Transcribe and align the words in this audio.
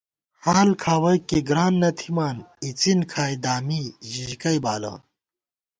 حال 0.43 0.69
کھاوَئیک 0.81 1.21
کی 1.29 1.39
گران 1.47 1.73
نہ 1.81 1.89
تھِمان، 1.97 2.37
اِڅِن 2.65 2.99
کھائی 3.11 3.35
دامی 3.43 3.83
ژِژِکَئ 4.11 4.57
بالہ 4.63 4.93